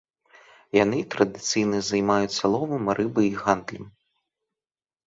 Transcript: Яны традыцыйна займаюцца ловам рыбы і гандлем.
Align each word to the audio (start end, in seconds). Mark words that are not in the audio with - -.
Яны 0.77 0.99
традыцыйна 1.15 1.83
займаюцца 1.91 2.43
ловам 2.57 2.83
рыбы 2.99 3.21
і 3.31 3.35
гандлем. 3.45 3.85